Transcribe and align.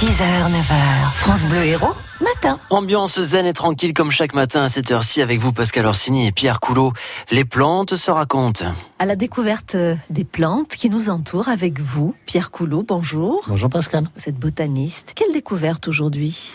6h, 0.00 0.50
9h, 0.50 1.12
France 1.14 1.44
Bleu 1.44 1.64
Héros, 1.64 1.94
matin. 2.20 2.58
Ambiance 2.70 3.20
zen 3.20 3.46
et 3.46 3.52
tranquille 3.52 3.94
comme 3.94 4.10
chaque 4.10 4.34
matin 4.34 4.64
à 4.64 4.68
cette 4.68 4.90
heure-ci 4.90 5.22
avec 5.22 5.40
vous 5.40 5.52
Pascal 5.52 5.86
Orsini 5.86 6.26
et 6.26 6.32
Pierre 6.32 6.58
Coulot. 6.58 6.92
Les 7.30 7.44
plantes 7.44 7.94
se 7.94 8.10
racontent. 8.10 8.74
À 8.98 9.06
la 9.06 9.14
découverte 9.14 9.76
euh, 9.76 9.94
des 10.10 10.24
plantes 10.24 10.70
qui 10.70 10.90
nous 10.90 11.10
entourent 11.10 11.48
avec 11.48 11.78
vous, 11.78 12.14
Pierre 12.26 12.50
Coulot, 12.50 12.82
bonjour. 12.86 13.44
Bonjour 13.46 13.70
Pascal. 13.70 14.08
Vous 14.16 14.28
êtes 14.28 14.38
botaniste. 14.38 15.12
Quelle 15.14 15.32
découverte 15.32 15.86
aujourd'hui? 15.86 16.52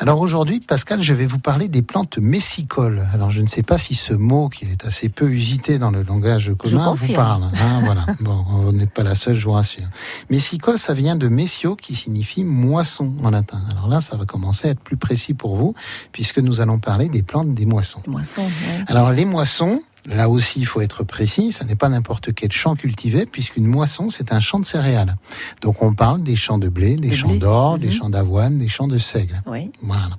Alors 0.00 0.20
aujourd'hui, 0.20 0.60
Pascal, 0.60 1.02
je 1.02 1.12
vais 1.12 1.26
vous 1.26 1.40
parler 1.40 1.66
des 1.66 1.82
plantes 1.82 2.18
messicoles. 2.18 3.08
Alors 3.12 3.32
je 3.32 3.42
ne 3.42 3.48
sais 3.48 3.62
pas 3.62 3.78
si 3.78 3.94
ce 3.94 4.14
mot, 4.14 4.48
qui 4.48 4.64
est 4.64 4.84
assez 4.84 5.08
peu 5.08 5.28
usité 5.28 5.78
dans 5.78 5.90
le 5.90 6.02
langage 6.02 6.52
commun, 6.56 6.94
vous 6.94 7.12
parle. 7.14 7.44
Hein, 7.44 7.80
voilà. 7.84 8.06
Bon, 8.20 8.44
on 8.48 8.72
n'est 8.72 8.86
pas 8.86 9.02
la 9.02 9.14
seule, 9.14 9.34
je 9.34 9.44
vous 9.44 9.52
rassure. 9.52 9.88
Messicole, 10.30 10.78
ça 10.78 10.94
vient 10.94 11.16
de 11.16 11.28
messio, 11.28 11.74
qui 11.74 11.94
signifie 11.96 12.44
moisson 12.44 13.12
en 13.24 13.30
latin. 13.30 13.60
Alors 13.70 13.88
là, 13.88 14.00
ça 14.00 14.16
va 14.16 14.24
commencer 14.24 14.68
à 14.68 14.70
être 14.70 14.80
plus 14.80 14.96
précis 14.96 15.34
pour 15.34 15.56
vous, 15.56 15.74
puisque 16.12 16.38
nous 16.38 16.60
allons 16.60 16.78
parler 16.78 17.08
des 17.08 17.22
plantes 17.22 17.52
des 17.54 17.66
moissons. 17.66 18.02
Moissons. 18.06 18.48
Alors 18.86 19.10
les 19.10 19.24
moissons, 19.24 19.82
Là 20.08 20.30
aussi, 20.30 20.60
il 20.60 20.66
faut 20.66 20.80
être 20.80 21.04
précis, 21.04 21.52
ça 21.52 21.64
n'est 21.64 21.76
pas 21.76 21.90
n'importe 21.90 22.32
quel 22.32 22.50
champ 22.50 22.74
cultivé, 22.74 23.26
puisqu'une 23.26 23.66
moisson, 23.66 24.08
c'est 24.08 24.32
un 24.32 24.40
champ 24.40 24.58
de 24.58 24.64
céréales. 24.64 25.16
Donc 25.60 25.82
on 25.82 25.92
parle 25.92 26.22
des 26.22 26.34
champs 26.34 26.58
de 26.58 26.68
blé, 26.68 26.96
des 26.96 27.14
champs 27.14 27.34
d'or, 27.34 27.78
des 27.78 27.88
mhm. 27.88 27.92
champs 27.92 28.10
d'avoine, 28.10 28.58
des 28.58 28.68
champs 28.68 28.88
de 28.88 28.96
seigle. 28.96 29.42
Oui. 29.46 29.70
Voilà. 29.82 30.16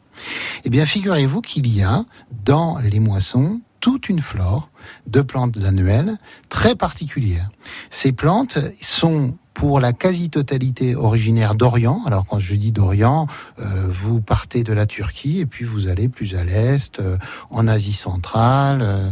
Eh 0.63 0.69
bien, 0.69 0.85
figurez-vous 0.85 1.41
qu'il 1.41 1.67
y 1.67 1.81
a 1.81 2.05
dans 2.45 2.77
les 2.77 2.99
moissons 2.99 3.61
toute 3.79 4.09
une 4.09 4.21
flore 4.21 4.69
de 5.07 5.21
plantes 5.21 5.63
annuelles 5.63 6.17
très 6.49 6.75
particulières. 6.75 7.49
Ces 7.89 8.11
plantes 8.11 8.59
sont 8.81 9.35
pour 9.59 9.81
la 9.81 9.91
quasi-totalité 9.91 10.95
originaire 10.95 11.53
d'Orient. 11.53 12.01
Alors 12.05 12.25
quand 12.25 12.39
je 12.39 12.55
dis 12.55 12.71
d'Orient, 12.71 13.27
euh, 13.59 13.87
vous 13.89 14.21
partez 14.21 14.63
de 14.63 14.71
la 14.71 14.85
Turquie 14.85 15.41
et 15.41 15.45
puis 15.45 15.65
vous 15.65 15.87
allez 15.87 16.07
plus 16.07 16.33
à 16.35 16.45
l'est, 16.45 16.97
euh, 17.01 17.17
en 17.49 17.67
Asie 17.67 17.91
centrale, 17.91 18.79
euh, 18.81 19.11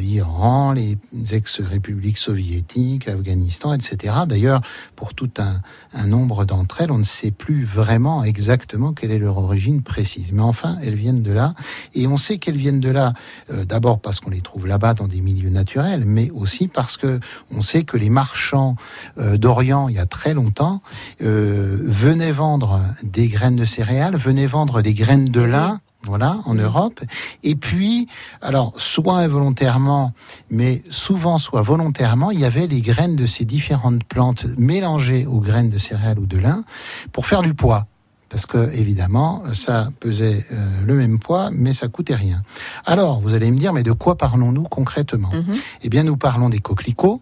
Iran, 0.00 0.72
les 0.72 0.96
ex-républiques 1.30 2.16
soviétiques, 2.16 3.04
l'Afghanistan, 3.04 3.74
etc. 3.74 4.14
D'ailleurs, 4.26 4.62
pour 4.96 5.12
tout 5.12 5.30
un, 5.36 5.60
un 5.92 6.06
nombre 6.06 6.46
d'entre 6.46 6.80
elles, 6.80 6.90
on 6.90 6.96
ne 6.96 7.04
sait 7.04 7.30
plus 7.30 7.66
vraiment 7.66 8.24
exactement 8.24 8.94
quelle 8.94 9.10
est 9.10 9.18
leur 9.18 9.36
origine 9.36 9.82
précise. 9.82 10.32
Mais 10.32 10.40
enfin, 10.40 10.78
elles 10.82 10.96
viennent 10.96 11.22
de 11.22 11.32
là. 11.32 11.52
Et 11.92 12.06
on 12.06 12.16
sait 12.16 12.38
qu'elles 12.38 12.56
viennent 12.56 12.80
de 12.80 12.90
là, 12.90 13.12
d'abord 13.50 14.00
parce 14.00 14.20
qu'on 14.20 14.30
les 14.30 14.40
trouve 14.40 14.66
là-bas 14.66 14.94
dans 14.94 15.06
des 15.06 15.20
milieux 15.20 15.50
naturels, 15.50 16.04
mais 16.06 16.30
aussi 16.30 16.66
parce 16.66 16.96
que 16.96 17.20
on 17.50 17.60
sait 17.60 17.82
que 17.82 17.98
les 17.98 18.08
marchands 18.08 18.76
d'Orient 19.18 19.81
il 19.88 19.96
y 19.96 19.98
a 19.98 20.06
très 20.06 20.34
longtemps, 20.34 20.82
euh, 21.22 21.78
venaient 21.82 22.32
vendre 22.32 22.80
des 23.02 23.28
graines 23.28 23.56
de 23.56 23.64
céréales, 23.64 24.16
venaient 24.16 24.46
vendre 24.46 24.82
des 24.82 24.94
graines 24.94 25.24
de 25.24 25.42
lin. 25.42 25.80
Voilà, 26.04 26.40
en 26.46 26.54
Europe. 26.54 27.00
Et 27.44 27.54
puis, 27.54 28.08
alors, 28.40 28.72
soit 28.76 29.18
involontairement, 29.18 30.12
mais 30.50 30.82
souvent, 30.90 31.38
soit 31.38 31.62
volontairement, 31.62 32.32
il 32.32 32.40
y 32.40 32.44
avait 32.44 32.66
les 32.66 32.80
graines 32.80 33.14
de 33.14 33.24
ces 33.24 33.44
différentes 33.44 34.02
plantes 34.02 34.46
mélangées 34.58 35.26
aux 35.26 35.38
graines 35.38 35.70
de 35.70 35.78
céréales 35.78 36.18
ou 36.18 36.26
de 36.26 36.38
lin 36.38 36.64
pour 37.12 37.26
faire 37.26 37.42
du 37.42 37.54
poids 37.54 37.86
parce 38.32 38.46
que 38.46 38.72
évidemment 38.72 39.42
ça 39.52 39.90
pesait 40.00 40.44
euh, 40.52 40.84
le 40.86 40.94
même 40.94 41.18
poids, 41.18 41.50
mais 41.52 41.74
ça 41.74 41.88
coûtait 41.88 42.14
rien. 42.14 42.42
Alors 42.86 43.20
vous 43.20 43.34
allez 43.34 43.50
me 43.50 43.58
dire, 43.58 43.74
mais 43.74 43.82
de 43.82 43.92
quoi 43.92 44.16
parlons-nous 44.16 44.62
concrètement? 44.62 45.30
Mm-hmm. 45.30 45.60
Eh 45.82 45.88
bien, 45.90 46.02
nous 46.02 46.16
parlons 46.16 46.48
des 46.48 46.60
coquelicots, 46.60 47.20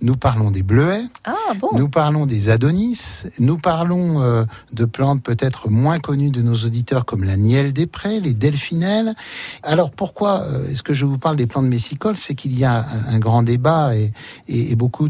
nous 0.00 0.16
parlons 0.16 0.50
des 0.50 0.62
bleuets, 0.62 1.04
ah, 1.24 1.34
nous 1.74 1.88
parlons 1.88 2.26
des 2.26 2.50
adonis, 2.50 3.24
nous 3.38 3.58
parlons 3.58 4.22
euh, 4.22 4.44
de 4.72 4.84
plantes 4.84 5.22
peut-être 5.22 5.68
moins 5.68 5.98
connues 5.98 6.30
de 6.30 6.42
nos 6.42 6.54
auditeurs 6.54 7.04
comme 7.04 7.24
la 7.24 7.36
nielle 7.36 7.72
des 7.72 7.86
prés, 7.86 8.20
les 8.20 8.34
delphinelles. 8.34 9.14
Alors 9.62 9.90
pourquoi 9.90 10.42
euh, 10.42 10.68
est-ce 10.68 10.82
que 10.82 10.94
je 10.94 11.04
vous 11.04 11.18
parle 11.18 11.36
des 11.36 11.46
plantes 11.46 11.66
messicoles? 11.66 12.16
C'est 12.16 12.34
qu'il 12.34 12.58
y 12.58 12.64
a 12.64 12.86
un, 13.08 13.18
grand 13.18 13.42
débat 13.42 13.96
et, 13.96 14.12
et, 14.46 14.72
et 14.72 14.76
beaucoup 14.76 15.08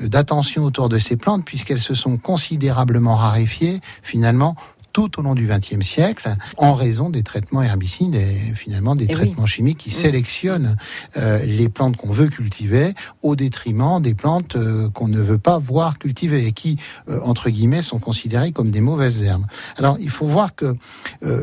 d'attention 0.00 0.64
autour 0.64 0.88
de 0.88 0.98
ces 0.98 1.16
plantes 1.16 1.44
puisqu'elles 1.44 1.80
se 1.80 1.94
sont 1.94 2.16
considérablement 2.16 3.16
raréfiées 3.16 3.80
finalement 4.02 4.56
tout 4.96 5.20
au 5.20 5.22
long 5.22 5.34
du 5.34 5.46
XXe 5.46 5.86
siècle 5.86 6.36
en 6.56 6.72
raison 6.72 7.10
des 7.10 7.22
traitements 7.22 7.62
herbicides 7.62 8.14
et 8.14 8.54
finalement 8.54 8.94
des 8.94 9.04
eh 9.10 9.12
traitements 9.12 9.44
chimiques 9.44 9.76
qui 9.76 9.90
mm. 9.90 9.92
sélectionnent 9.92 10.76
euh, 11.18 11.44
les 11.44 11.68
plantes 11.68 11.98
qu'on 11.98 12.12
veut 12.12 12.28
cultiver 12.28 12.94
au 13.20 13.36
détriment 13.36 14.00
des 14.00 14.14
plantes 14.14 14.56
euh, 14.56 14.88
qu'on 14.88 15.08
ne 15.08 15.20
veut 15.20 15.36
pas 15.36 15.58
voir 15.58 15.98
cultiver 15.98 16.46
et 16.46 16.52
qui, 16.52 16.78
euh, 17.10 17.20
entre 17.22 17.50
guillemets, 17.50 17.82
sont 17.82 17.98
considérées 17.98 18.52
comme 18.52 18.70
des 18.70 18.80
mauvaises 18.80 19.22
herbes. 19.22 19.44
Alors, 19.76 19.98
il 20.00 20.08
faut 20.08 20.24
voir 20.24 20.54
que 20.54 20.74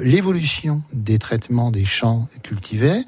l'évolution 0.02 0.81
des 0.92 1.19
traitements 1.19 1.69
des 1.69 1.86
champs 1.86 2.28
cultivés 2.42 3.03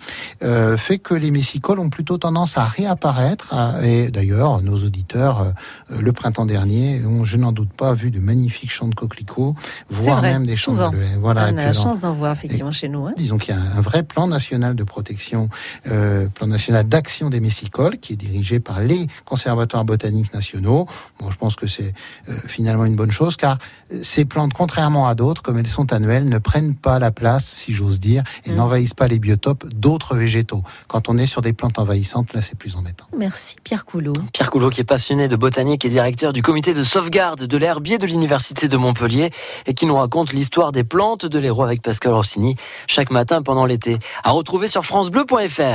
fait 0.77 0.99
que 0.99 1.13
les 1.13 1.31
messicoles 1.31 1.79
ont 1.79 1.89
plutôt 1.89 2.17
tendance 2.17 2.57
à 2.57 2.65
réapparaître. 2.65 3.55
et 3.83 4.11
d'ailleurs, 4.11 4.61
nos 4.61 4.83
auditeurs, 4.83 5.53
le 5.89 6.11
printemps 6.11 6.45
dernier, 6.45 7.03
ont, 7.05 7.23
je 7.23 7.37
n'en 7.37 7.51
doute 7.51 7.71
pas, 7.71 7.93
vu 7.93 8.11
de 8.11 8.19
magnifiques 8.19 8.71
champs 8.71 8.87
de 8.87 8.95
coquelicots, 8.95 9.55
voire 9.89 10.23
des 10.43 10.53
souvent. 10.53 10.91
Voilà, 11.19 11.49
on 11.51 11.57
a 11.57 11.63
la 11.63 11.73
chance 11.73 12.01
d'en 12.01 12.13
voir 12.13 12.33
effectivement 12.33 12.71
chez 12.71 12.89
nous. 12.89 13.05
Hein. 13.07 13.13
Disons 13.17 13.37
qu'il 13.37 13.55
y 13.55 13.57
a 13.57 13.61
un 13.61 13.81
vrai 13.81 14.03
plan 14.03 14.27
national 14.27 14.75
de 14.75 14.83
protection, 14.83 15.49
euh, 15.87 16.27
plan 16.27 16.47
national 16.47 16.87
d'action 16.87 17.29
des 17.29 17.39
messicoles, 17.39 17.97
qui 17.97 18.13
est 18.13 18.17
dirigé 18.17 18.59
par 18.59 18.79
les 18.79 19.07
conservatoires 19.25 19.85
botaniques 19.85 20.33
nationaux. 20.33 20.87
Bon, 21.19 21.29
je 21.29 21.37
pense 21.37 21.55
que 21.55 21.67
c'est 21.67 21.93
euh, 22.29 22.33
finalement 22.47 22.85
une 22.85 22.95
bonne 22.95 23.11
chose, 23.11 23.35
car 23.35 23.57
ces 24.01 24.25
plantes, 24.25 24.53
contrairement 24.53 25.07
à 25.07 25.15
d'autres, 25.15 25.41
comme 25.41 25.57
elles 25.57 25.67
sont 25.67 25.93
annuelles, 25.93 26.25
ne 26.25 26.37
prennent 26.37 26.75
pas 26.75 26.99
la 26.99 27.11
place, 27.11 27.45
si 27.45 27.73
j'ose 27.73 27.99
dire, 27.99 28.23
et 28.45 28.51
mm. 28.51 28.55
n'envahissent 28.55 28.93
pas 28.93 29.07
les 29.07 29.19
biotopes 29.19 29.67
d'autres 29.73 30.15
végétaux. 30.15 30.63
Quand 30.87 31.09
on 31.09 31.17
est 31.17 31.25
sur 31.25 31.41
des 31.41 31.53
plantes 31.53 31.79
envahissantes, 31.79 32.33
là, 32.33 32.41
c'est 32.41 32.57
plus 32.57 32.75
embêtant. 32.75 33.05
Merci 33.17 33.55
Pierre 33.63 33.85
Coulot. 33.85 34.13
Pierre 34.33 34.49
Coulot, 34.49 34.69
qui 34.69 34.81
est 34.81 34.85
passionné 34.85 35.27
de 35.27 35.35
botanique 35.35 35.85
et 35.85 35.89
directeur 35.89 36.33
du 36.33 36.41
comité 36.41 36.73
de 36.73 36.83
sauvegarde 36.83 37.43
de 37.43 37.57
l'herbier 37.57 37.97
de 37.97 38.05
l'université 38.05 38.67
de 38.67 38.77
Montpellier, 38.77 39.31
et 39.65 39.73
qui 39.73 39.85
nous 39.85 39.95
raconte 39.95 40.24
l'histoire 40.33 40.71
des 40.71 40.83
plantes 40.83 41.25
de 41.25 41.39
l'héros 41.39 41.63
avec 41.63 41.81
Pascal 41.81 42.13
Rossini 42.13 42.55
chaque 42.87 43.11
matin 43.11 43.41
pendant 43.41 43.65
l'été. 43.65 43.97
À 44.23 44.31
retrouver 44.31 44.67
sur 44.67 44.85
francebleu.fr. 44.85 45.73